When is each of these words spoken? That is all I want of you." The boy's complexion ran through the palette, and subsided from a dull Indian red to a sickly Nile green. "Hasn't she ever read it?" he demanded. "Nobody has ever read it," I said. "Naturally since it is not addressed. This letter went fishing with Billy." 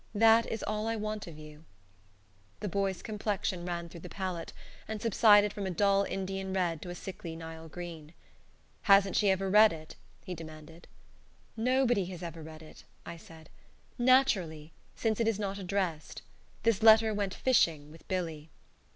That 0.15 0.47
is 0.47 0.63
all 0.63 0.87
I 0.87 0.95
want 0.95 1.27
of 1.27 1.37
you." 1.37 1.63
The 2.59 2.67
boy's 2.67 3.03
complexion 3.03 3.65
ran 3.67 3.87
through 3.87 3.99
the 3.99 4.09
palette, 4.09 4.51
and 4.87 4.99
subsided 4.99 5.53
from 5.53 5.67
a 5.67 5.69
dull 5.69 6.05
Indian 6.05 6.53
red 6.53 6.81
to 6.81 6.89
a 6.89 6.95
sickly 6.95 7.35
Nile 7.35 7.69
green. 7.69 8.15
"Hasn't 8.89 9.15
she 9.15 9.29
ever 9.29 9.47
read 9.47 9.71
it?" 9.71 9.95
he 10.25 10.33
demanded. 10.33 10.87
"Nobody 11.55 12.05
has 12.05 12.23
ever 12.23 12.41
read 12.41 12.63
it," 12.63 12.83
I 13.05 13.15
said. 13.15 13.51
"Naturally 13.99 14.73
since 14.95 15.19
it 15.19 15.27
is 15.27 15.37
not 15.37 15.59
addressed. 15.59 16.23
This 16.63 16.81
letter 16.81 17.13
went 17.13 17.35
fishing 17.35 17.91
with 17.91 18.07
Billy." 18.07 18.49